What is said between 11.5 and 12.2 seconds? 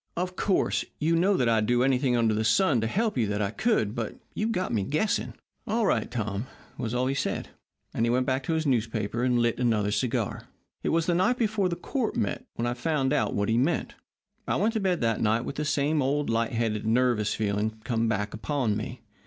court